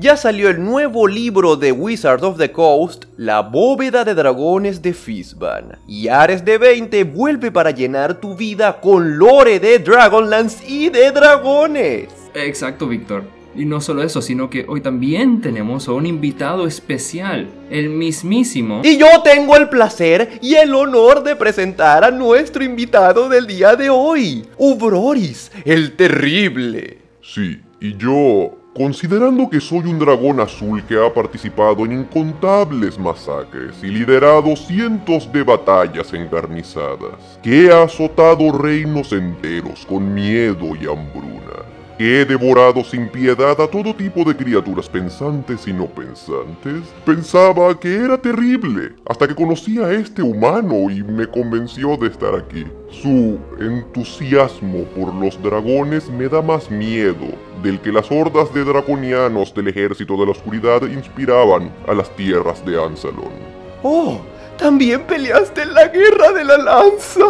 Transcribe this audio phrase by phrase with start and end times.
[0.00, 4.94] Ya salió el nuevo libro de Wizard of the Coast, La bóveda de dragones de
[4.94, 5.76] Fizban.
[5.86, 11.10] Y Ares de 20 vuelve para llenar tu vida con lore de Dragonlance y de
[11.10, 12.08] dragones.
[12.32, 13.24] Exacto, Víctor.
[13.54, 18.80] Y no solo eso, sino que hoy también tenemos a un invitado especial, el mismísimo.
[18.82, 23.76] Y yo tengo el placer y el honor de presentar a nuestro invitado del día
[23.76, 26.96] de hoy, Ubroris, el terrible.
[27.20, 33.76] Sí, y yo, considerando que soy un dragón azul que ha participado en incontables masacres
[33.82, 41.66] y liderado cientos de batallas encarnizadas, que ha azotado reinos enteros con miedo y hambruna,
[41.98, 47.78] que he devorado sin piedad a todo tipo de criaturas pensantes y no pensantes, pensaba
[47.78, 52.64] que era terrible, hasta que conocí a este humano y me convenció de estar aquí.
[52.90, 59.54] Su entusiasmo por los dragones me da más miedo del que las hordas de draconianos
[59.54, 63.32] del ejército de la oscuridad inspiraban a las tierras de Ansalon.
[63.82, 64.20] Oh,
[64.58, 67.24] ¿también peleaste en la guerra de la lanza?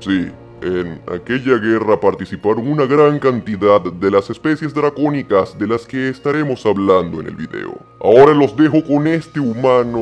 [0.00, 0.30] Sí,
[0.62, 6.64] en aquella guerra participaron una gran cantidad de las especies dracónicas de las que estaremos
[6.64, 7.76] hablando en el video.
[8.00, 10.00] Ahora los dejo con este humano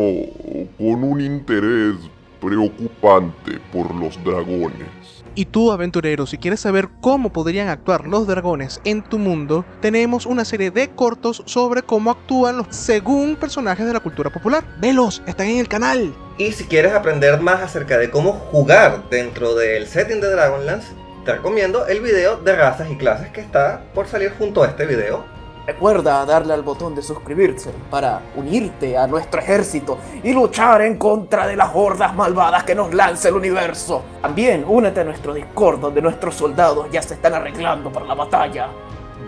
[0.78, 1.96] con un interés
[2.40, 5.01] preocupante por los dragones.
[5.34, 10.26] Y tú, aventurero, si quieres saber cómo podrían actuar los dragones en tu mundo, tenemos
[10.26, 14.62] una serie de cortos sobre cómo actúan los según personajes de la cultura popular.
[14.78, 16.14] Velos, están en el canal.
[16.36, 20.88] Y si quieres aprender más acerca de cómo jugar dentro del setting de Dragonlance,
[21.24, 24.84] te recomiendo el video de razas y clases que está por salir junto a este
[24.84, 25.24] video.
[25.64, 31.46] Recuerda darle al botón de suscribirse para unirte a nuestro ejército y luchar en contra
[31.46, 34.02] de las hordas malvadas que nos lanza el universo.
[34.20, 38.70] También únete a nuestro Discord donde nuestros soldados ya se están arreglando para la batalla.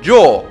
[0.03, 0.43] Yo,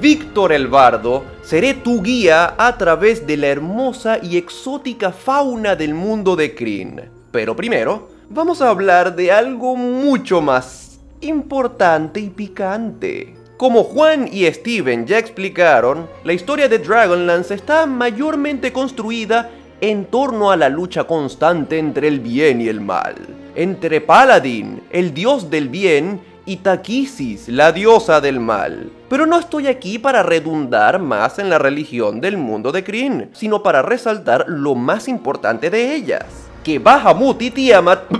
[0.00, 5.94] Víctor el Bardo, seré tu guía a través de la hermosa y exótica fauna del
[5.94, 7.10] mundo de Kryn.
[7.32, 13.41] Pero primero, vamos a hablar de algo mucho más importante y picante.
[13.62, 20.50] Como Juan y Steven ya explicaron, la historia de Dragonlance está mayormente construida en torno
[20.50, 23.14] a la lucha constante entre el bien y el mal,
[23.54, 28.90] entre Paladin, el dios del bien, y Takisis, la diosa del mal.
[29.08, 33.62] Pero no estoy aquí para redundar más en la religión del mundo de Kryn, sino
[33.62, 36.26] para resaltar lo más importante de ellas,
[36.64, 38.10] que Bahamut y Tiamat,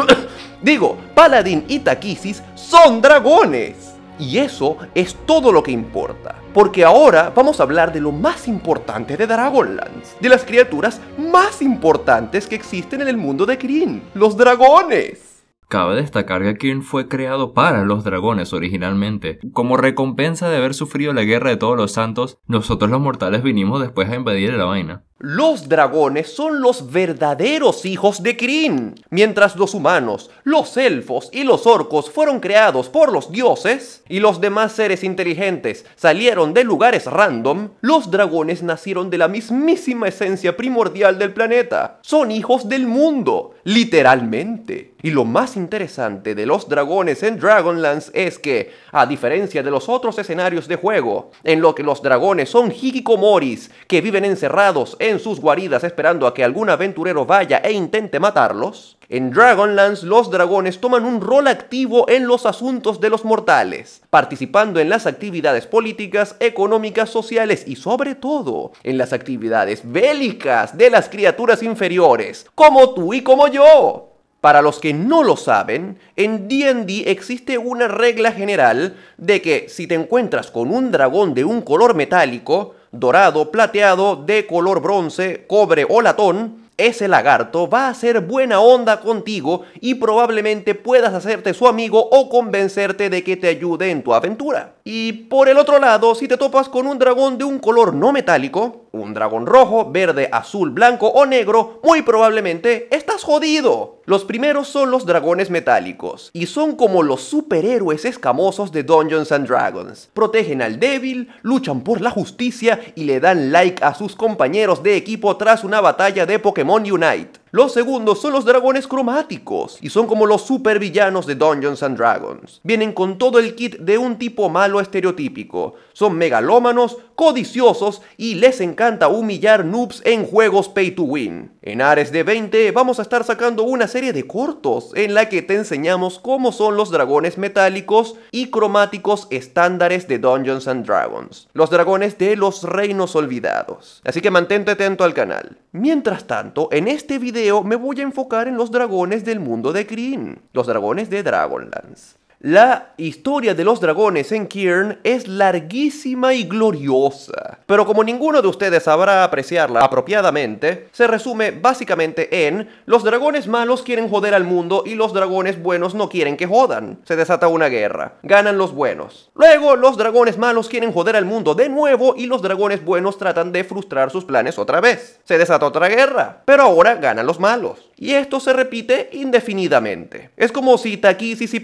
[0.62, 3.95] digo, Paladin y Takisis son dragones.
[4.18, 6.36] Y eso es todo lo que importa.
[6.54, 10.16] Porque ahora vamos a hablar de lo más importante de Dragonlance.
[10.20, 14.02] De las criaturas más importantes que existen en el mundo de Kryn.
[14.14, 15.36] Los dragones.
[15.68, 19.40] Cabe destacar que Kirn fue creado para los dragones originalmente.
[19.52, 23.80] Como recompensa de haber sufrido la guerra de todos los santos, nosotros los mortales vinimos
[23.80, 25.05] después a invadir la vaina.
[25.18, 31.66] Los dragones son los verdaderos hijos de Kryn, mientras los humanos, los elfos y los
[31.66, 37.70] orcos fueron creados por los dioses y los demás seres inteligentes salieron de lugares random,
[37.80, 41.98] los dragones nacieron de la mismísima esencia primordial del planeta.
[42.02, 44.96] Son hijos del mundo, literalmente.
[45.02, 49.88] Y lo más interesante de los dragones en Dragonlance es que, a diferencia de los
[49.88, 55.05] otros escenarios de juego, en lo que los dragones son hikikomoris que viven encerrados en
[55.20, 60.80] sus guaridas esperando a que algún aventurero vaya e intente matarlos, en Dragonlance los dragones
[60.80, 66.34] toman un rol activo en los asuntos de los mortales, participando en las actividades políticas,
[66.40, 73.14] económicas, sociales y sobre todo en las actividades bélicas de las criaturas inferiores, como tú
[73.14, 74.12] y como yo.
[74.46, 79.88] Para los que no lo saben, en DD existe una regla general de que si
[79.88, 85.86] te encuentras con un dragón de un color metálico, dorado, plateado, de color bronce, cobre
[85.88, 91.66] o latón, ese lagarto va a ser buena onda contigo y probablemente puedas hacerte su
[91.66, 94.74] amigo o convencerte de que te ayude en tu aventura.
[94.84, 98.12] Y por el otro lado, si te topas con un dragón de un color no
[98.12, 104.00] metálico, un dragón rojo, verde, azul, blanco o negro, muy probablemente estás jodido.
[104.04, 109.48] Los primeros son los dragones metálicos, y son como los superhéroes escamosos de Dungeons and
[109.48, 110.08] Dragons.
[110.14, 114.96] Protegen al débil, luchan por la justicia y le dan like a sus compañeros de
[114.96, 117.40] equipo tras una batalla de Pokémon Unite.
[117.56, 122.60] Los segundos son los dragones cromáticos y son como los supervillanos de Dungeons and Dragons.
[122.64, 125.72] Vienen con todo el kit de un tipo malo estereotípico.
[125.94, 131.50] Son megalómanos, codiciosos y les encanta humillar noobs en juegos pay to win.
[131.62, 135.40] En Ares de 20 vamos a estar sacando una serie de cortos en la que
[135.40, 141.48] te enseñamos cómo son los dragones metálicos y cromáticos estándares de Dungeons and Dragons.
[141.54, 144.02] Los dragones de los reinos olvidados.
[144.04, 145.56] Así que mantente atento al canal.
[145.72, 149.86] Mientras tanto, en este video me voy a enfocar en los dragones del mundo de
[149.86, 152.15] Kryn, los dragones de Dragonlance.
[152.40, 158.48] La historia de los dragones en Kiern es larguísima y gloriosa, pero como ninguno de
[158.48, 164.82] ustedes sabrá apreciarla apropiadamente, se resume básicamente en los dragones malos quieren joder al mundo
[164.84, 166.98] y los dragones buenos no quieren que jodan.
[167.04, 169.30] Se desata una guerra, ganan los buenos.
[169.34, 173.50] Luego los dragones malos quieren joder al mundo de nuevo y los dragones buenos tratan
[173.50, 175.20] de frustrar sus planes otra vez.
[175.24, 177.90] Se desata otra guerra, pero ahora ganan los malos.
[177.96, 180.30] Y esto se repite indefinidamente.
[180.36, 181.60] Es como si Takisis y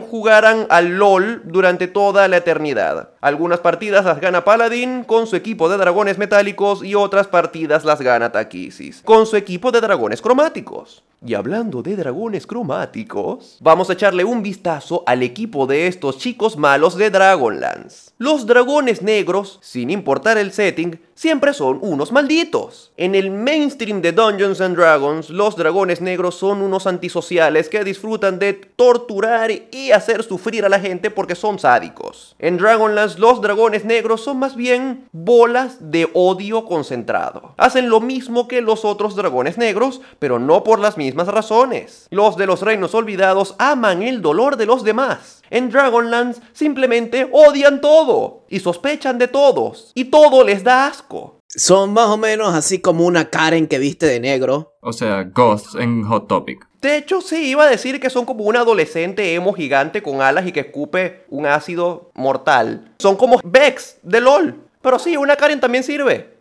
[0.00, 3.10] Paladin jugaran al LOL durante toda la eternidad.
[3.20, 8.00] Algunas partidas las gana Paladin con su equipo de dragones metálicos y otras partidas las
[8.00, 11.02] gana Takisis con su equipo de dragones cromáticos.
[11.22, 16.56] Y hablando de dragones cromáticos, vamos a echarle un vistazo al equipo de estos chicos
[16.56, 18.12] malos de Dragonlance.
[18.16, 22.92] Los dragones negros, sin importar el setting, siempre son unos malditos.
[22.96, 28.38] En el mainstream de Dungeons and Dragons, los dragones negros son unos antisociales que disfrutan
[28.38, 32.34] de torturar y hacer sufrir a la gente porque son sádicos.
[32.38, 37.52] En Dragonlance, los dragones negros son más bien bolas de odio concentrado.
[37.58, 42.06] Hacen lo mismo que los otros dragones negros, pero no por las mismas razones.
[42.10, 45.42] Los de los reinos olvidados aman el dolor de los demás.
[45.50, 51.40] En Dragonlance simplemente odian todo y sospechan de todos y todo les da asco.
[51.48, 54.76] Son más o menos así como una Karen que viste de negro.
[54.80, 56.68] O sea, Ghosts en Hot Topic.
[56.80, 60.46] De hecho, sí, iba a decir que son como un adolescente emo gigante con alas
[60.46, 62.94] y que escupe un ácido mortal.
[63.00, 64.60] Son como Vex de LOL.
[64.80, 66.39] Pero sí, una Karen también sirve.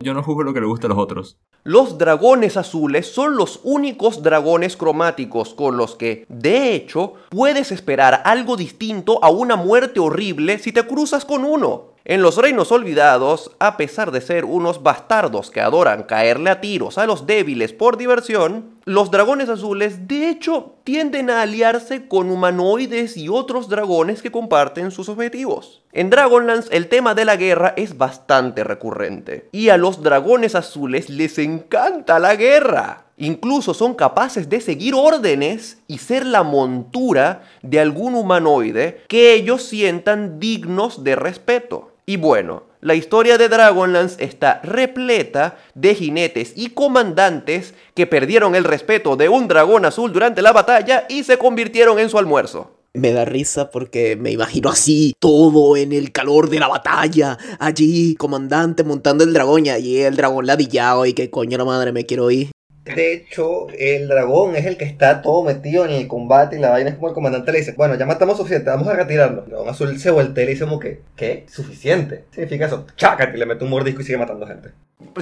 [0.00, 1.38] Yo no juzgo lo que le gusta a los otros.
[1.64, 8.22] Los dragones azules son los únicos dragones cromáticos con los que, de hecho, puedes esperar
[8.24, 11.95] algo distinto a una muerte horrible si te cruzas con uno.
[12.08, 16.98] En los reinos olvidados, a pesar de ser unos bastardos que adoran caerle a tiros
[16.98, 23.16] a los débiles por diversión, los dragones azules de hecho tienden a aliarse con humanoides
[23.16, 25.82] y otros dragones que comparten sus objetivos.
[25.90, 31.10] En Dragonlance el tema de la guerra es bastante recurrente y a los dragones azules
[31.10, 33.06] les encanta la guerra.
[33.16, 39.64] Incluso son capaces de seguir órdenes y ser la montura de algún humanoide que ellos
[39.64, 41.95] sientan dignos de respeto.
[42.08, 48.62] Y bueno, la historia de Dragonlance está repleta de jinetes y comandantes que perdieron el
[48.62, 52.70] respeto de un dragón azul durante la batalla y se convirtieron en su almuerzo.
[52.94, 58.14] Me da risa porque me imagino así, todo en el calor de la batalla, allí,
[58.14, 62.06] comandante montando el dragón y allí el dragón ladillado y que coño la madre me
[62.06, 62.52] quiero ir.
[62.94, 66.70] De hecho, el dragón es el que está todo metido en el combate y la
[66.70, 69.44] vaina es como el comandante le dice, bueno, ya matamos suficiente, vamos a retirarnos.
[69.44, 71.44] El dragón azul se voltea y le dice como que, ¿qué?
[71.48, 72.24] ¿Suficiente?
[72.30, 74.70] Significa eso, chácate, y le mete un mordisco y sigue matando gente.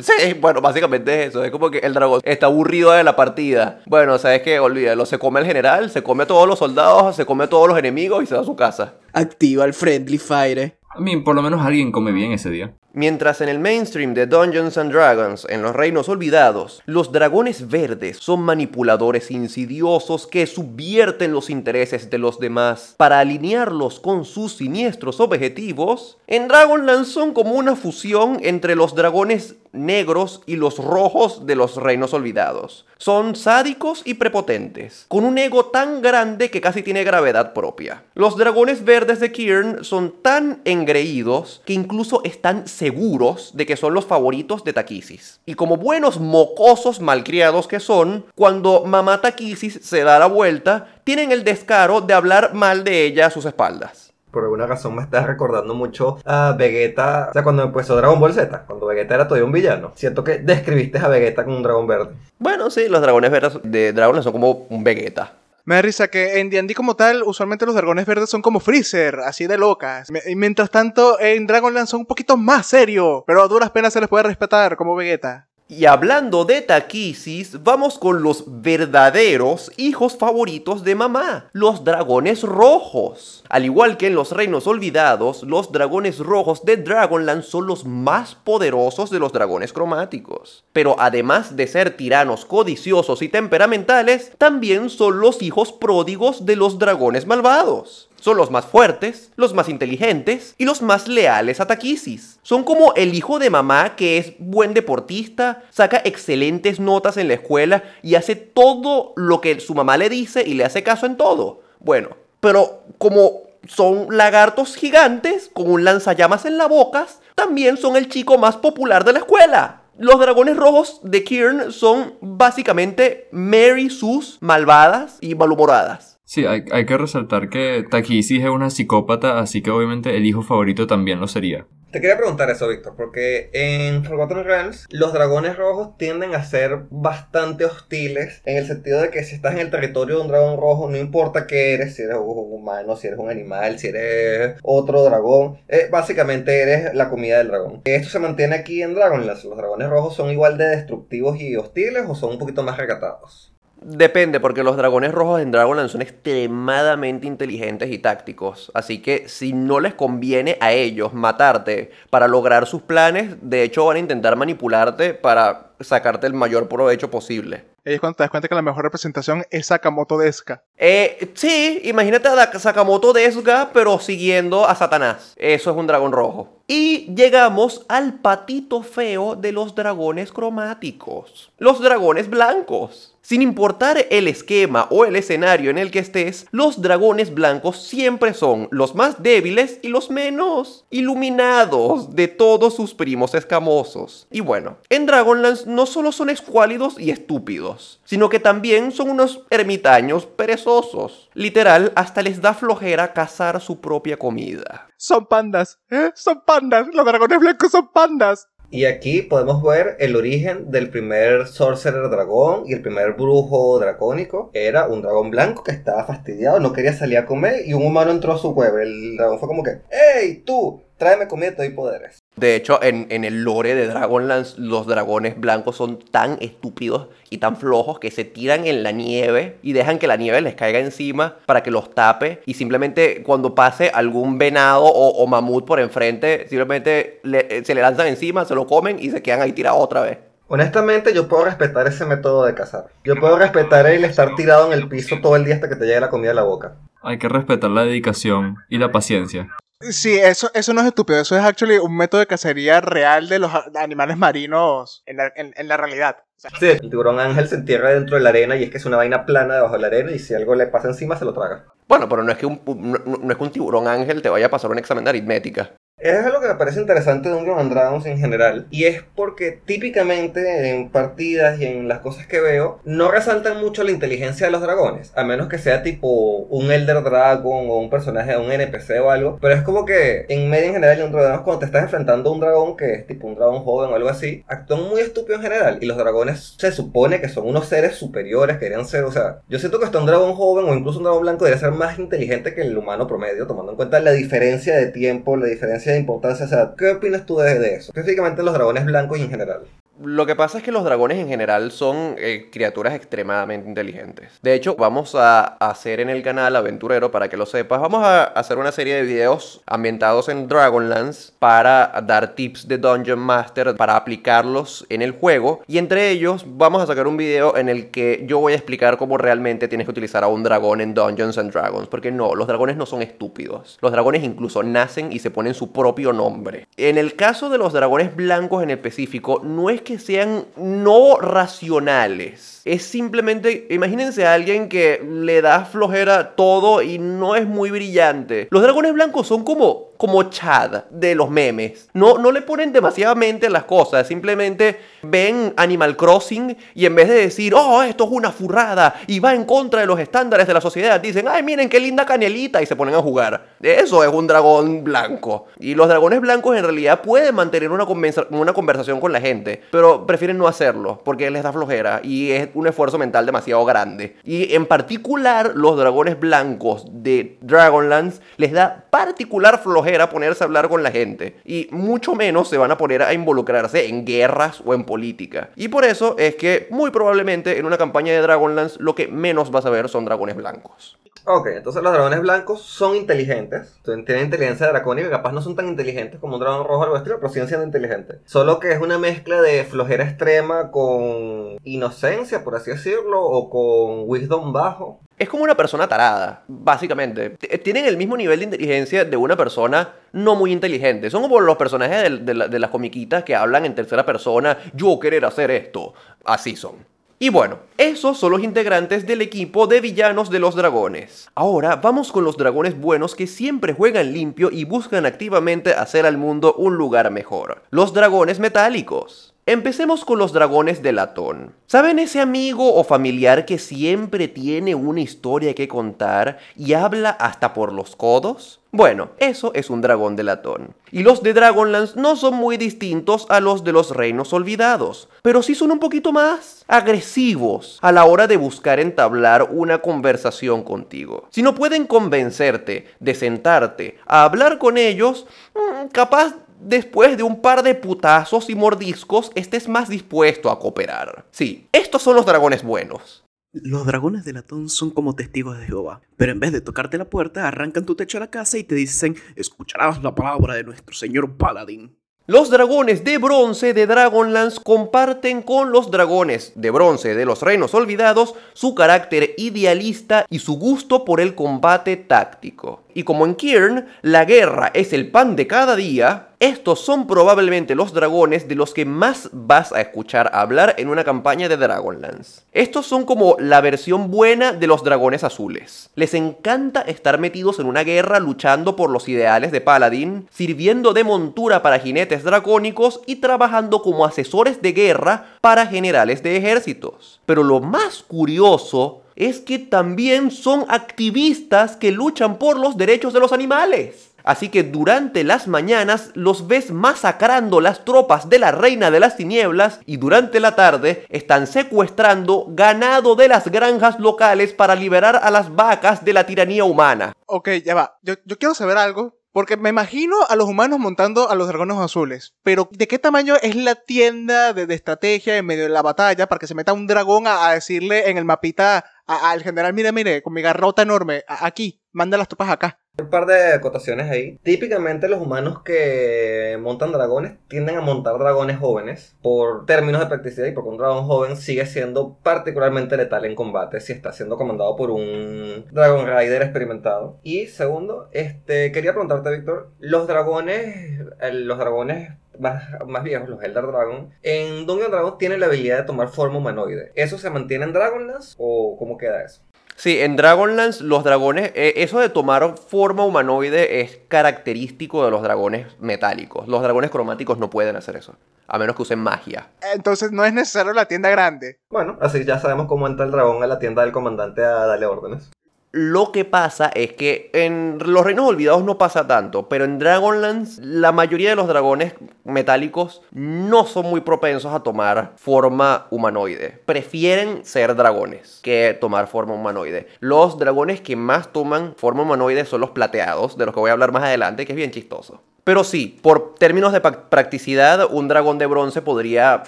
[0.01, 1.45] Sí, bueno, básicamente es eso.
[1.45, 3.81] Es como que el dragón está aburrido de la partida.
[3.87, 4.59] Bueno, ¿sabes qué?
[4.59, 5.07] Olvídalo.
[5.07, 7.79] Se come el general, se come a todos los soldados, se come a todos los
[7.79, 8.95] enemigos y se va a su casa.
[9.13, 10.77] Activa el Friendly Fire.
[10.91, 12.73] A mí, por lo menos alguien come bien ese día.
[12.97, 18.19] Mientras en el mainstream de Dungeons and Dragons, en los reinos olvidados, los dragones verdes
[18.19, 25.19] son manipuladores insidiosos que subvierten los intereses de los demás para alinearlos con sus siniestros
[25.19, 31.57] objetivos, en Dragonlance son como una fusión entre los dragones negros y los rojos de
[31.57, 32.87] los reinos olvidados.
[32.97, 38.05] Son sádicos y prepotentes, con un ego tan grande que casi tiene gravedad propia.
[38.15, 43.95] Los dragones verdes de Kiern son tan engreídos que incluso están seguros de que son
[43.95, 45.41] los favoritos de Takisis.
[45.47, 51.33] Y como buenos mocosos malcriados que son, cuando mamá Takisis se da la vuelta, tienen
[51.33, 55.25] el descaro de hablar mal de ella a sus espaldas por alguna razón me está
[55.25, 57.29] recordando mucho a Vegeta.
[57.31, 59.93] O sea, cuando empezó Dragon Ball Z, cuando Vegeta era todavía un villano.
[59.95, 62.15] Siento que describiste a Vegeta como un dragón verde.
[62.41, 65.35] Bueno, sí, los dragones verdes de Dragon son como un Vegeta.
[65.67, 69.21] Me da risa que en D&D como tal, usualmente los dragones verdes son como Freezer,
[69.21, 70.09] así de locas.
[70.27, 74.01] Y mientras tanto, en Dragonlance son un poquito más serios, pero a duras penas se
[74.01, 75.49] les puede respetar como Vegeta.
[75.77, 83.43] Y hablando de taquisis, vamos con los verdaderos hijos favoritos de mamá, los dragones rojos.
[83.49, 88.37] Al igual que en los reinos olvidados, los dragones rojos de Dragonland son los más
[88.37, 90.63] poderosos de los dragones cromáticos.
[90.73, 96.79] Pero además de ser tiranos codiciosos y temperamentales, también son los hijos pródigos de los
[96.79, 98.09] dragones malvados.
[98.25, 102.39] Son los más fuertes, los más inteligentes y los más leales a Takisis.
[102.43, 107.35] Son como el hijo de mamá que es buen deportista, saca excelentes notas en la
[107.35, 111.19] escuela y hace todo lo que su mamá le dice y le hace caso en
[111.19, 111.61] todo.
[111.81, 118.09] Bueno, pero como son lagartos gigantes con un lanzallamas en la boca, también son el
[118.09, 119.83] chico más popular de la escuela.
[119.99, 126.14] Los dragones rojos de Kirn son básicamente Mary Sus malvadas y malhumoradas.
[126.25, 130.43] Sí, hay, hay que resaltar que Takisis es una psicópata, así que obviamente el hijo
[130.43, 131.67] favorito también lo sería.
[131.95, 136.87] Te quería preguntar eso, Víctor, porque en Forgotten Realms los dragones rojos tienden a ser
[136.91, 140.59] bastante hostiles en el sentido de que si estás en el territorio de un dragón
[140.59, 144.57] rojo, no importa qué eres, si eres un humano, si eres un animal, si eres
[144.65, 147.83] otro dragón, eh, básicamente eres la comida del dragón.
[147.85, 149.47] Esto se mantiene aquí en Dragonlance.
[149.47, 153.54] ¿Los dragones rojos son igual de destructivos y hostiles o son un poquito más recatados?
[153.87, 158.73] Depende, porque los dragones rojos en Dragonland son extremadamente inteligentes y tácticos.
[158.73, 163.85] Así que si no les conviene a ellos matarte para lograr sus planes, de hecho
[163.85, 167.67] van a intentar manipularte para sacarte el mayor provecho posible.
[167.85, 170.63] Ahí es cuando te das cuenta que la mejor representación es Sakamoto Deska.
[170.79, 175.35] Eh, sí, imagínate a Sakamoto Desuga, pero siguiendo a Satanás.
[175.37, 176.63] Eso es un dragón rojo.
[176.67, 181.53] Y llegamos al patito feo de los dragones cromáticos.
[181.59, 183.14] Los dragones blancos.
[183.25, 188.35] Sin importar el esquema o el escenario en el que estés, los dragones blancos siempre
[188.35, 194.27] son los más débiles y los menos iluminados de todos sus primos escamosos.
[194.31, 199.41] Y bueno, en Dragonlance no solo son escuálidos y estúpidos, sino que también son unos
[199.49, 201.31] ermitaños perezosos.
[201.33, 204.89] Literal, hasta les da flojera cazar su propia comida.
[204.99, 206.13] Son pandas, ¿eh?
[206.15, 206.89] Son pandas.
[206.93, 208.49] Los dragones blancos son pandas.
[208.71, 214.51] Y aquí podemos ver el origen del primer Sorcerer dragón y el primer brujo dracónico.
[214.53, 218.11] Era un dragón blanco que estaba fastidiado, no quería salir a comer y un humano
[218.11, 218.83] entró a su cueva.
[218.83, 220.83] El dragón fue como que, ¡Ey, tú!
[220.97, 222.24] Tráeme comida y poderes.
[222.37, 227.39] De hecho, en, en el lore de Dragonlance, los dragones blancos son tan estúpidos y
[227.39, 230.81] tan flojos que se tiran en la nieve y dejan que la nieve les caiga
[230.81, 232.43] encima para que los tape.
[232.47, 237.75] Y simplemente cuando pase algún venado o, o mamut por enfrente, simplemente le- eh, se
[237.75, 240.19] le lanzan encima, se lo comen y se quedan ahí tirados otra vez.
[240.49, 242.87] Honestamente, yo puedo respetar ese método de cazar.
[243.05, 245.87] Yo puedo respetar el estar tirado en el piso todo el día hasta que te
[245.87, 246.75] llegue la comida a la boca.
[247.03, 249.49] Hay que respetar la dedicación y la paciencia.
[249.91, 251.21] Sí, eso, eso no es estúpido.
[251.21, 255.53] Eso es actually un método de cacería real de los animales marinos en la, en-
[255.57, 256.17] en la realidad.
[256.37, 258.79] O sea, Sí, el tiburón ángel se entierra dentro de la arena y es que
[258.79, 261.25] es una vaina plana debajo de la arena y si algo le pasa encima se
[261.25, 261.65] lo traga.
[261.89, 264.47] Bueno, pero no es que un, no, no es que un tiburón ángel te vaya
[264.47, 265.71] a pasar un examen de aritmética.
[266.05, 268.67] Es algo que me parece interesante de Dungeons and Dragons en general.
[268.71, 273.83] Y es porque típicamente en partidas y en las cosas que veo, no resaltan mucho
[273.85, 275.13] la inteligencia de los dragones.
[275.17, 276.09] A menos que sea tipo
[276.51, 279.39] un Elder Dragon o un personaje, un NPC o algo.
[279.41, 282.33] Pero es como que en medio en general, en Dragons, cuando te estás enfrentando a
[282.35, 285.43] un dragón que es tipo un dragón joven o algo así, actúan muy estúpido en
[285.43, 285.79] general.
[285.81, 289.41] Y los dragones se supone que son unos seres superiores, que deberían ser, o sea,
[289.49, 291.99] yo siento que hasta un dragón joven o incluso un dragón blanco debería ser más
[291.99, 295.94] inteligente que el humano promedio, tomando en cuenta la diferencia de tiempo, la diferencia de
[295.99, 296.47] importancia.
[296.47, 297.93] Sea, ¿qué opinas tú de, de eso?
[297.95, 299.61] Específicamente los dragones blancos y en general.
[300.03, 304.33] Lo que pasa es que los dragones en general son eh, criaturas extremadamente inteligentes.
[304.43, 308.25] De hecho, vamos a hacer en el canal Aventurero, para que lo sepas, vamos a
[308.25, 313.95] hacer una serie de videos ambientados en Dragonlance para dar tips de Dungeon Master, para
[313.95, 315.63] aplicarlos en el juego.
[315.69, 318.97] Y entre ellos vamos a sacar un video en el que yo voy a explicar
[318.97, 321.87] cómo realmente tienes que utilizar a un dragón en Dungeons and Dragons.
[321.87, 323.79] Porque no, los dragones no son estúpidos.
[323.81, 326.67] Los dragones incluso nacen y se ponen su propio nombre.
[326.77, 332.54] En el caso de los dragones blancos en específico, no es que sean no racionales.
[332.65, 338.49] Es simplemente, imagínense a alguien que le da flojera todo y no es muy brillante.
[338.51, 341.91] Los dragones blancos son como, como Chad de los memes.
[341.93, 346.95] No, no le ponen demasiada mente a las cosas, simplemente ven Animal Crossing y en
[346.95, 350.47] vez de decir, oh, esto es una furrada y va en contra de los estándares
[350.47, 353.45] de la sociedad, dicen, ay, miren qué linda canelita y se ponen a jugar.
[353.61, 355.49] Eso es un dragón blanco.
[355.59, 357.85] Y los dragones blancos en realidad pueden mantener una,
[358.31, 362.54] una conversación con la gente, pero prefieren no hacerlo porque les da flojera y es
[362.55, 364.17] un esfuerzo mental demasiado grande.
[364.25, 370.69] Y en particular, los dragones blancos de Dragonlance les da particular flojera ponerse a hablar
[370.69, 371.37] con la gente.
[371.45, 375.51] Y mucho menos se van a poner a involucrarse en guerras o en política.
[375.57, 379.51] Y por eso es que muy probablemente en una campaña de Dragonlance lo que menos
[379.51, 380.99] vas a ver son dragones blancos.
[381.27, 383.81] Ok, entonces los dragones blancos son inteligentes.
[383.83, 387.17] Tienen inteligencia dracónica, capaz no son tan inteligentes como un dragón rojo o algo estilo,
[387.17, 388.19] pero siguen siendo inteligentes.
[388.27, 394.09] Solo que es una mezcla de flojera extrema con inocencia, por así decirlo, o con
[394.09, 395.01] wisdom bajo.
[395.19, 397.31] Es como una persona tarada, básicamente.
[397.31, 401.09] T- Tienen el mismo nivel de inteligencia de una persona no muy inteligente.
[401.11, 404.59] Son como los personajes de, de la- de las comiquitas que hablan en tercera persona,
[404.75, 405.95] yo querer hacer esto.
[406.25, 406.93] Así son.
[407.21, 411.29] Y bueno, esos son los integrantes del equipo de villanos de los dragones.
[411.37, 416.19] Ahora vamos con los dragones buenos que siempre juegan limpio y buscan activamente hacer al
[416.19, 417.63] mundo un lugar mejor.
[417.71, 419.34] Los dragones metálicos.
[419.47, 421.53] Empecemos con los dragones de latón.
[421.67, 427.53] ¿Saben ese amigo o familiar que siempre tiene una historia que contar y habla hasta
[427.53, 428.61] por los codos?
[428.73, 430.75] Bueno, eso es un dragón de latón.
[430.91, 435.43] Y los de Dragonlance no son muy distintos a los de los reinos olvidados, pero
[435.43, 441.29] sí son un poquito más agresivos a la hora de buscar entablar una conversación contigo.
[441.31, 446.35] Si no pueden convencerte de sentarte a hablar con ellos, mm, capaz
[446.65, 451.27] después de un par de putazos y mordiscos estés más dispuesto a cooperar.
[451.31, 453.25] Sí, estos son los dragones buenos.
[453.53, 457.09] Los dragones de latón son como testigos de Jehová, pero en vez de tocarte la
[457.09, 460.93] puerta, arrancan tu techo a la casa y te dicen, escucharás la palabra de nuestro
[460.93, 461.97] señor Paladín.
[462.27, 467.75] Los dragones de bronce de Dragonlance comparten con los dragones de bronce de los reinos
[467.75, 472.84] olvidados su carácter idealista y su gusto por el combate táctico.
[472.95, 477.75] Y como en Kirn, la guerra es el pan de cada día, estos son probablemente
[477.75, 482.43] los dragones de los que más vas a escuchar hablar en una campaña de Dragonlance.
[482.53, 485.89] Estos son como la versión buena de los dragones azules.
[485.95, 491.05] Les encanta estar metidos en una guerra luchando por los ideales de Paladin, sirviendo de
[491.05, 497.23] montura para jinetes dracónicos y trabajando como asesores de guerra para generales de ejércitos.
[497.25, 503.21] Pero lo más curioso es que también son activistas que luchan por los derechos de
[503.21, 504.15] los animales.
[504.25, 509.19] Así que durante las mañanas los ves masacrando las tropas de la Reina de las
[509.19, 515.31] Tinieblas y durante la tarde están secuestrando ganado de las granjas locales para liberar a
[515.31, 517.13] las vacas de la tiranía humana.
[517.27, 517.99] Ok, ya va.
[518.03, 519.19] Yo, quiero saber algo.
[519.31, 522.35] Porque me imagino a los humanos montando a los dragones azules.
[522.45, 526.29] Pero, ¿de qué tamaño es la tienda de, de estrategia en medio de la batalla
[526.29, 529.93] para que se meta un dragón a, a decirle en el mapita al general, mire,
[529.93, 532.81] mire, con mi garrota enorme, aquí, manda las tropas acá?
[532.97, 534.39] Un par de acotaciones ahí.
[534.45, 540.47] Típicamente los humanos que montan dragones tienden a montar dragones jóvenes por términos de practicidad
[540.47, 544.77] y porque un dragón joven sigue siendo particularmente letal en combate si está siendo comandado
[544.77, 547.19] por un Dragon Rider experimentado.
[547.25, 553.43] Y segundo, este quería preguntarte, Víctor, los dragones, eh, los dragones más, más viejos, los
[553.43, 556.93] Elder Dragon, en Dungeon Dragons tienen la habilidad de tomar forma humanoide.
[556.95, 559.43] ¿Eso se mantiene en Dragonlance o cómo queda eso?
[559.77, 565.23] Sí, en Dragonlance los dragones, eh, eso de tomar forma humanoide es característico de los
[565.23, 566.47] dragones metálicos.
[566.47, 568.15] Los dragones cromáticos no pueden hacer eso,
[568.47, 569.49] a menos que usen magia.
[569.75, 571.59] Entonces no es necesario la tienda grande.
[571.71, 574.87] Bueno, así ya sabemos cómo entra el dragón a la tienda del comandante a darle
[574.87, 575.31] órdenes.
[575.77, 580.63] Lo que pasa es que en los reinos olvidados no pasa tanto, pero en Dragonlance
[580.63, 586.63] la mayoría de los dragones metálicos no son muy propensos a tomar forma humanoide.
[586.65, 589.89] Prefieren ser dragones que tomar forma humanoide.
[589.99, 593.73] Los dragones que más toman forma humanoide son los plateados, de los que voy a
[593.73, 595.23] hablar más adelante, que es bien chistoso.
[595.45, 599.43] Pero sí, por términos de practicidad, un dragón de bronce podría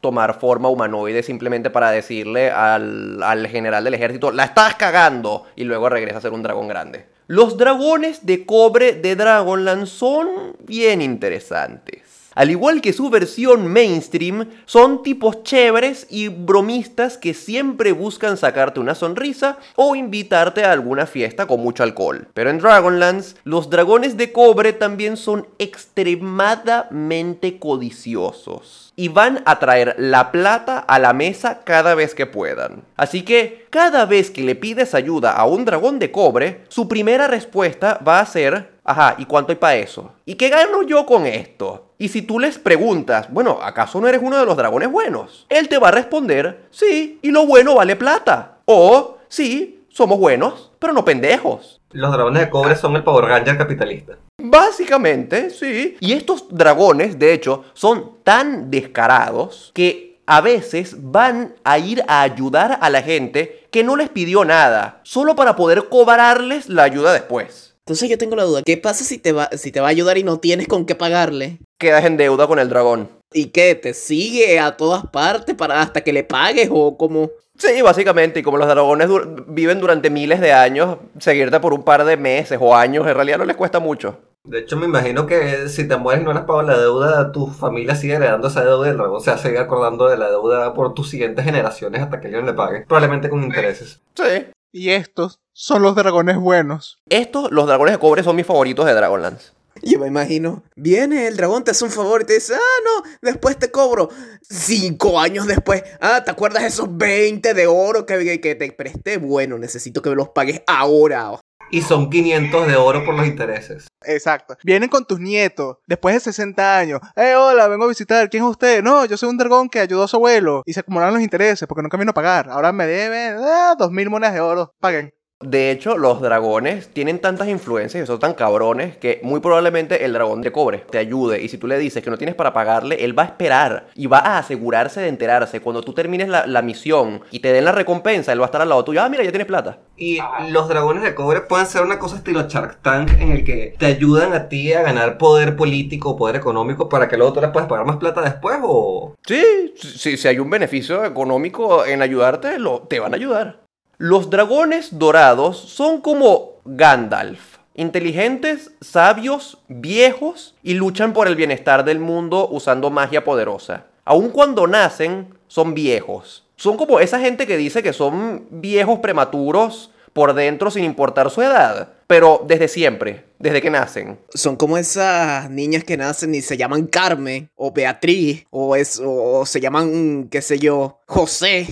[0.00, 5.64] tomar forma humanoide simplemente para decirle al, al general del ejército, la estás cagando, y
[5.64, 7.06] luego regresa a ser un dragón grande.
[7.26, 10.28] Los dragones de cobre de Dragonlance son
[10.60, 12.03] bien interesantes.
[12.34, 18.80] Al igual que su versión mainstream, son tipos chéveres y bromistas que siempre buscan sacarte
[18.80, 22.28] una sonrisa o invitarte a alguna fiesta con mucho alcohol.
[22.34, 29.96] Pero en Dragonlance, los dragones de cobre también son extremadamente codiciosos y van a traer
[29.98, 32.82] la plata a la mesa cada vez que puedan.
[32.96, 37.26] Así que cada vez que le pides ayuda a un dragón de cobre, su primera
[37.26, 40.12] respuesta va a ser, ajá, ¿y cuánto hay para eso?
[40.24, 41.83] ¿Y qué gano yo con esto?
[41.96, 45.46] Y si tú les preguntas, bueno, ¿acaso no eres uno de los dragones buenos?
[45.48, 48.58] Él te va a responder, sí, y lo bueno vale plata.
[48.64, 51.80] O, sí, somos buenos, pero no pendejos.
[51.92, 54.18] Los dragones de cobre son el Power Ranger capitalista.
[54.42, 55.96] Básicamente, sí.
[56.00, 62.22] Y estos dragones, de hecho, son tan descarados que a veces van a ir a
[62.22, 67.12] ayudar a la gente que no les pidió nada, solo para poder cobrarles la ayuda
[67.12, 67.73] después.
[67.86, 70.16] Entonces yo tengo la duda, ¿qué pasa si te va, si te va a ayudar
[70.16, 71.58] y no tienes con qué pagarle?
[71.78, 73.10] Quedas en deuda con el dragón.
[73.30, 73.74] ¿Y qué?
[73.74, 77.30] ¿Te sigue a todas partes para hasta que le pagues o como...
[77.58, 79.10] Sí, básicamente, y como los dragones
[79.48, 83.36] viven durante miles de años, seguirte por un par de meses o años en realidad
[83.36, 84.18] no les cuesta mucho.
[84.44, 87.32] De hecho, me imagino que si te mueres y no le has pagado la deuda,
[87.32, 90.16] tu familia sigue heredando esa deuda y el dragón se va a seguir acordando de
[90.16, 92.86] la deuda por tus siguientes generaciones hasta que alguien le pague.
[92.86, 94.00] Probablemente con intereses.
[94.14, 94.46] Sí.
[94.72, 96.98] Y estos son los dragones buenos.
[97.08, 99.52] Estos, los dragones de cobre, son mis favoritos de Dragonlance.
[99.82, 103.10] Yo me imagino, viene el dragón, te hace un favor y te dice, ah, no,
[103.22, 104.08] después te cobro.
[104.48, 108.70] Cinco años después, ah, ¿te acuerdas de esos 20 de oro que, que- que te
[108.72, 109.16] presté?
[109.18, 111.32] Bueno, necesito que me los pagues ahora.
[111.70, 113.88] Y son 500 de oro por los intereses.
[114.04, 114.56] Exacto.
[114.62, 117.00] Vienen con tus nietos, después de 60 años.
[117.16, 118.30] Eh, hola, vengo a visitar.
[118.30, 118.82] ¿Quién es usted?
[118.82, 120.62] No, yo soy un dragón que ayudó a su abuelo.
[120.66, 122.48] Y se acumularon los intereses porque nunca vino a pagar.
[122.50, 124.72] Ahora me deben ah, dos mil monedas de oro.
[124.78, 125.12] Paguen.
[125.44, 130.14] De hecho, los dragones tienen tantas influencias y son tan cabrones que muy probablemente el
[130.14, 131.42] dragón de cobre te ayude.
[131.42, 134.06] Y si tú le dices que no tienes para pagarle, él va a esperar y
[134.06, 135.60] va a asegurarse de enterarse.
[135.60, 138.62] Cuando tú termines la, la misión y te den la recompensa, él va a estar
[138.62, 139.02] al lado tuyo.
[139.02, 139.80] Ah, mira, ya tienes plata.
[139.96, 143.74] Y los dragones de cobre pueden ser una cosa estilo Shark Tank en el que
[143.78, 147.40] te ayudan a ti a ganar poder político o poder económico para que luego tú
[147.40, 149.14] les puedas pagar más plata después o...
[149.26, 153.63] Sí, si, si hay un beneficio económico en ayudarte, lo, te van a ayudar.
[153.98, 157.58] Los dragones dorados son como Gandalf.
[157.74, 163.86] Inteligentes, sabios, viejos y luchan por el bienestar del mundo usando magia poderosa.
[164.04, 166.44] Aun cuando nacen, son viejos.
[166.56, 171.42] Son como esa gente que dice que son viejos prematuros por dentro sin importar su
[171.42, 171.88] edad.
[172.06, 174.18] Pero desde siempre, desde que nacen.
[174.32, 179.44] Son como esas niñas que nacen y se llaman Carmen, o Beatriz, o, es, o
[179.46, 181.66] se llaman, qué sé yo, José.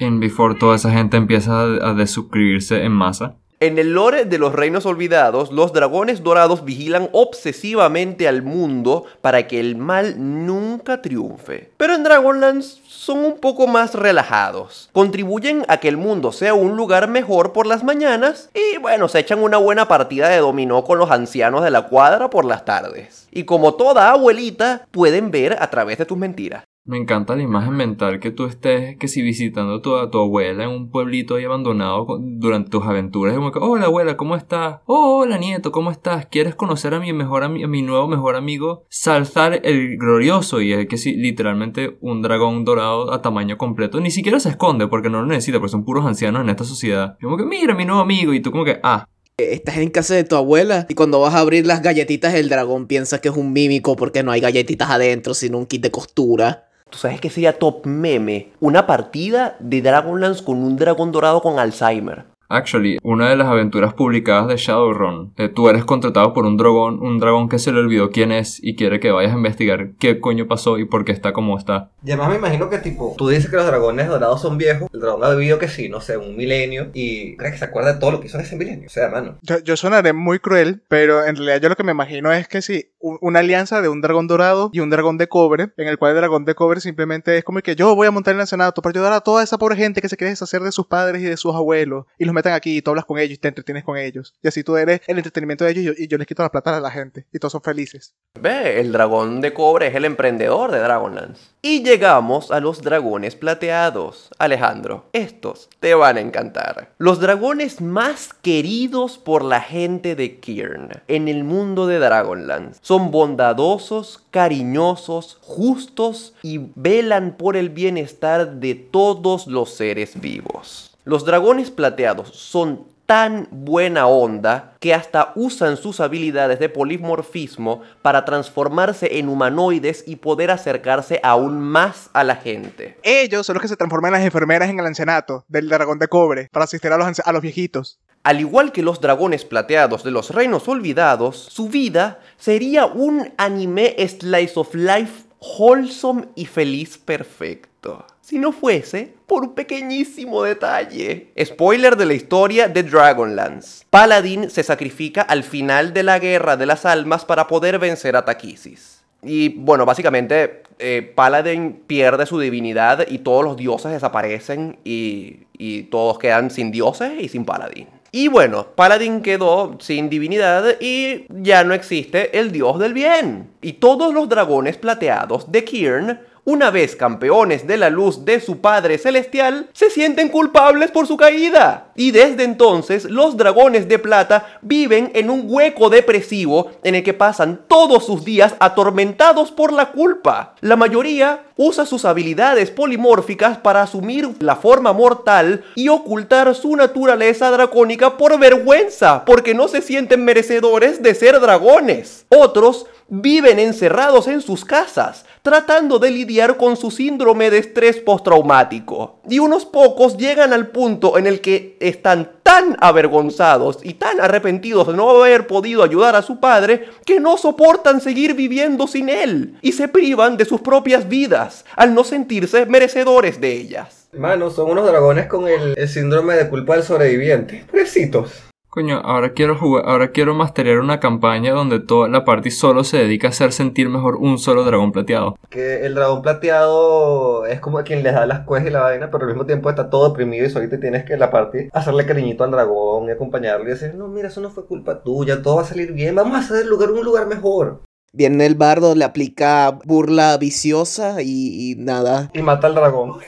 [0.00, 3.34] En Before toda esa gente empieza a desuscribirse en masa.
[3.60, 9.48] En el lore de los reinos olvidados, los dragones dorados vigilan obsesivamente al mundo para
[9.48, 10.14] que el mal
[10.46, 11.72] nunca triunfe.
[11.76, 14.90] Pero en Dragonlance son un poco más relajados.
[14.92, 19.18] Contribuyen a que el mundo sea un lugar mejor por las mañanas y bueno, se
[19.18, 23.26] echan una buena partida de dominó con los ancianos de la cuadra por las tardes.
[23.32, 26.62] Y como toda abuelita, pueden ver a través de tus mentiras.
[26.88, 30.20] Me encanta la imagen mental que tú estés, que si visitando a tu, a tu
[30.20, 34.78] abuela en un pueblito ahí abandonado durante tus aventuras, como que, hola abuela, ¿cómo estás?
[34.86, 36.24] Oh, hola nieto, ¿cómo estás?
[36.30, 38.86] ¿Quieres conocer a mi mejor a mi nuevo mejor amigo?
[38.88, 44.00] Salzar el glorioso y el que sí, literalmente un dragón dorado a tamaño completo.
[44.00, 47.18] Ni siquiera se esconde porque no lo necesita, porque son puros ancianos en esta sociedad.
[47.20, 49.04] Y como que, mira, mi nuevo amigo, y tú como que, ah,
[49.36, 52.88] Estás en casa de tu abuela y cuando vas a abrir las galletitas el dragón
[52.88, 56.67] piensa que es un mímico porque no hay galletitas adentro sino un kit de costura.
[56.90, 58.50] ¿Tú sabes qué sería top meme?
[58.60, 62.24] Una partida de Dragonlance con un dragón dorado con Alzheimer.
[62.50, 66.98] Actually, una de las aventuras publicadas de Shadowrun, eh, tú eres contratado por un dragón,
[67.00, 70.18] un dragón que se le olvidó quién es y quiere que vayas a investigar qué
[70.18, 71.90] coño pasó y por qué está como está.
[72.02, 75.00] Y además me imagino que tipo, tú dices que los dragones dorados son viejos, el
[75.00, 78.00] dragón ha vivido que sí, no sé, un milenio, y crees que se acuerda de
[78.00, 78.86] todo lo que hizo en ese milenio.
[78.86, 79.36] O sea, mano.
[79.42, 82.62] Yo, yo sonaré muy cruel, pero en realidad yo lo que me imagino es que
[82.62, 85.98] sí, un- una alianza de un dragón dorado y un dragón de cobre, en el
[85.98, 88.46] cual el dragón de cobre simplemente es como que yo voy a montar en el
[88.46, 91.20] Senato para ayudar a toda esa pobre gente que se quiere deshacer de sus padres
[91.20, 93.48] y de sus abuelos, y los meten aquí y tú hablas con ellos y te
[93.48, 94.34] entretienes con ellos.
[94.42, 96.80] Y así tú eres el entretenimiento de ellos y yo, les quito la plata a
[96.80, 98.14] la gente, y todos son felices.
[98.40, 101.42] Ve, el dragón de cobre es el emprendedor de Dragonlance.
[101.60, 104.30] Y llegamos a los dragones plateados.
[104.38, 106.92] Alejandro, estos te van a encantar.
[106.98, 112.78] Los dragones más queridos por la gente de Kirn en el mundo de Dragonlance.
[112.82, 120.96] Son bondadosos, cariñosos, justos y velan por el bienestar de todos los seres vivos.
[121.08, 128.26] Los dragones plateados son tan buena onda que hasta usan sus habilidades de polimorfismo para
[128.26, 132.98] transformarse en humanoides y poder acercarse aún más a la gente.
[133.02, 136.08] Ellos son los que se transforman en las enfermeras en el ancianato del dragón de
[136.08, 137.98] cobre para asistir a los, a los viejitos.
[138.22, 143.96] Al igual que los dragones plateados de los reinos olvidados, su vida sería un anime
[144.06, 148.04] slice of life wholesome y feliz perfecto.
[148.28, 151.28] Si no fuese por un pequeñísimo detalle.
[151.42, 153.86] Spoiler de la historia de Dragonlance.
[153.88, 158.26] Paladin se sacrifica al final de la Guerra de las Almas para poder vencer a
[158.26, 159.02] Takisis.
[159.22, 165.84] Y bueno, básicamente eh, Paladin pierde su divinidad y todos los dioses desaparecen y, y
[165.84, 167.86] todos quedan sin dioses y sin Paladin.
[168.12, 173.48] Y bueno, Paladin quedó sin divinidad y ya no existe el dios del bien.
[173.62, 178.62] Y todos los dragones plateados de Kirn una vez campeones de la luz de su
[178.62, 181.92] Padre Celestial, se sienten culpables por su caída.
[181.94, 187.12] Y desde entonces los dragones de plata viven en un hueco depresivo en el que
[187.12, 190.54] pasan todos sus días atormentados por la culpa.
[190.62, 197.50] La mayoría usa sus habilidades polimórficas para asumir la forma mortal y ocultar su naturaleza
[197.50, 202.24] dracónica por vergüenza, porque no se sienten merecedores de ser dragones.
[202.30, 209.20] Otros viven encerrados en sus casas, tratando de lidiar con su síndrome de estrés postraumático.
[209.28, 214.86] Y unos pocos llegan al punto en el que están tan avergonzados y tan arrepentidos
[214.86, 219.58] de no haber podido ayudar a su padre que no soportan seguir viviendo sin él
[219.62, 224.08] y se privan de sus propias vidas al no sentirse merecedores de ellas.
[224.12, 227.64] Mano, son unos dragones con el, el síndrome de culpa del sobreviviente.
[227.70, 228.47] Pobrecitos.
[228.70, 232.98] Coño, ahora quiero jugar, ahora quiero masterear una campaña donde toda la party solo se
[232.98, 235.38] dedica a hacer sentir mejor un solo dragón plateado.
[235.48, 239.24] Que el dragón plateado es como quien les da las cuestas y la vaina, pero
[239.24, 242.50] al mismo tiempo está todo deprimido y solito tienes que la party hacerle cariñito al
[242.50, 245.64] dragón y acompañarlo y decir, no, mira, eso no fue culpa tuya, todo va a
[245.64, 247.80] salir bien, vamos a hacer el lugar un lugar mejor.
[248.12, 252.30] Viene el bardo, le aplica burla viciosa y, y nada.
[252.32, 253.18] Y mata al dragón.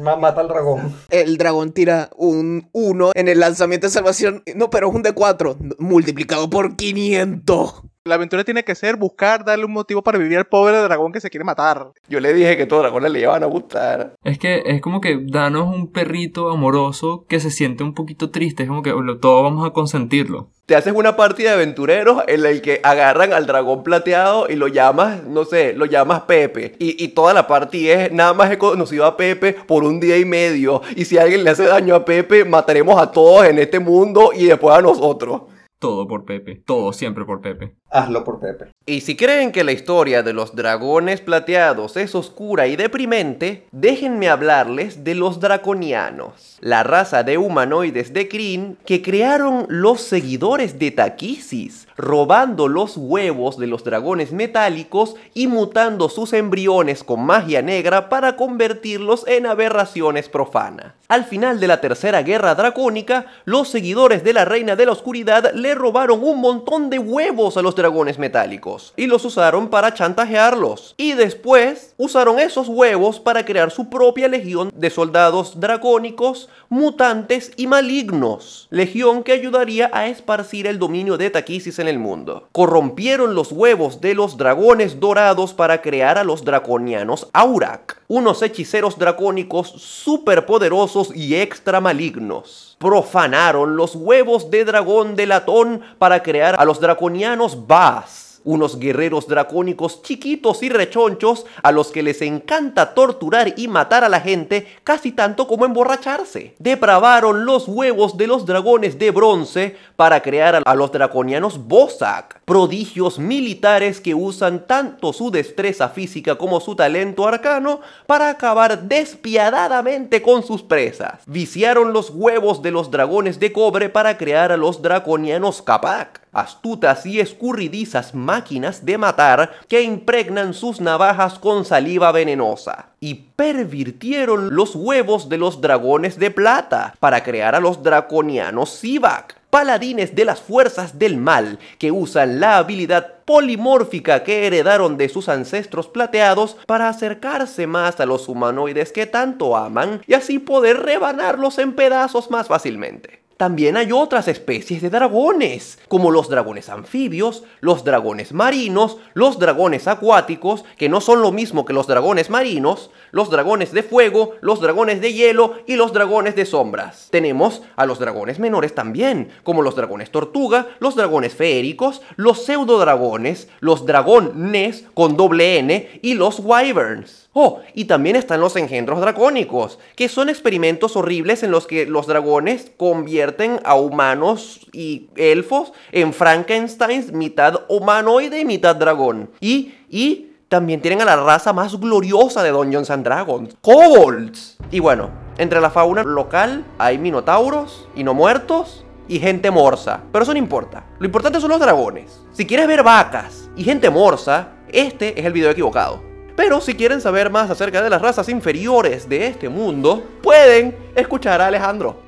[0.00, 0.94] Ma- mata al dragón.
[1.10, 4.42] El dragón tira un 1 en el lanzamiento de salvación.
[4.54, 7.82] No, pero es un D4 multiplicado por 500.
[8.08, 11.20] La aventura tiene que ser buscar darle un motivo para vivir al pobre dragón que
[11.20, 11.88] se quiere matar.
[12.08, 14.14] Yo le dije que todos los dragones le iban a gustar.
[14.24, 18.62] Es que es como que danos un perrito amoroso que se siente un poquito triste,
[18.62, 20.48] es como que lo- todo vamos a consentirlo.
[20.64, 24.68] Te haces una partida de aventureros en la que agarran al dragón plateado y lo
[24.68, 26.76] llamas, no sé, lo llamas Pepe.
[26.78, 30.16] Y, y toda la partida es, nada más he conocido a Pepe por un día
[30.18, 30.80] y medio.
[30.96, 34.44] Y si alguien le hace daño a Pepe, mataremos a todos en este mundo y
[34.46, 35.42] después a nosotros.
[35.78, 37.74] Todo por Pepe, todo siempre por Pepe.
[37.90, 38.72] Hazlo por Pepe.
[38.84, 44.28] Y si creen que la historia de los dragones plateados es oscura y deprimente, déjenme
[44.28, 50.90] hablarles de los draconianos, la raza de humanoides de Kryn que crearon los seguidores de
[50.90, 58.08] Takisis, robando los huevos de los dragones metálicos y mutando sus embriones con magia negra
[58.08, 60.94] para convertirlos en aberraciones profanas.
[61.08, 65.52] Al final de la tercera guerra dracónica, los seguidores de la reina de la oscuridad
[65.54, 70.94] le robaron un montón de huevos a los dragones metálicos y los usaron para chantajearlos.
[70.98, 77.66] Y después usaron esos huevos para crear su propia legión de soldados dracónicos, mutantes y
[77.66, 78.68] malignos.
[78.70, 82.48] Legión que ayudaría a esparcir el dominio de Takisis en el mundo.
[82.52, 88.98] Corrompieron los huevos de los dragones dorados para crear a los draconianos Aurak, unos hechiceros
[88.98, 92.76] dracónicos superpoderosos y extra malignos.
[92.78, 99.28] Profanaron los huevos de dragón de latón para crear a los draconianos Baas unos guerreros
[99.28, 104.66] dracónicos chiquitos y rechonchos a los que les encanta torturar y matar a la gente
[104.84, 106.54] casi tanto como emborracharse.
[106.58, 113.18] Depravaron los huevos de los dragones de bronce para crear a los draconianos Bozak, prodigios
[113.18, 120.42] militares que usan tanto su destreza física como su talento arcano para acabar despiadadamente con
[120.42, 121.20] sus presas.
[121.26, 127.06] Viciaron los huevos de los dragones de cobre para crear a los draconianos Kapak astutas
[127.06, 132.90] y escurridizas máquinas de matar que impregnan sus navajas con saliva venenosa.
[133.00, 139.38] Y pervirtieron los huevos de los dragones de plata para crear a los draconianos Sivak,
[139.50, 145.28] paladines de las fuerzas del mal que usan la habilidad polimórfica que heredaron de sus
[145.28, 151.58] ancestros plateados para acercarse más a los humanoides que tanto aman y así poder rebanarlos
[151.58, 153.27] en pedazos más fácilmente.
[153.38, 159.86] También hay otras especies de dragones, como los dragones anfibios, los dragones marinos, los dragones
[159.86, 164.60] acuáticos, que no son lo mismo que los dragones marinos, los dragones de fuego, los
[164.60, 167.08] dragones de hielo y los dragones de sombras.
[167.10, 173.48] Tenemos a los dragones menores también, como los dragones tortuga, los dragones feéricos, los pseudodragones,
[173.60, 177.28] los dragones con doble N y los wyverns.
[177.32, 182.06] Oh, y también están los engendros dracónicos, que son experimentos horribles en los que los
[182.06, 189.30] dragones convierten a humanos y elfos en Frankensteins mitad humanoide y mitad dragón.
[189.40, 194.56] Y, y también tienen a la raza más gloriosa de Dungeons and Dragons, kobolds.
[194.70, 200.22] Y bueno, entre la fauna local hay minotauros y no muertos y gente morsa, pero
[200.22, 200.84] eso no importa.
[200.98, 202.20] Lo importante son los dragones.
[202.32, 206.02] Si quieres ver vacas y gente morsa, este es el video equivocado.
[206.36, 211.40] Pero si quieren saber más acerca de las razas inferiores de este mundo, pueden escuchar
[211.40, 212.02] a Alejandro.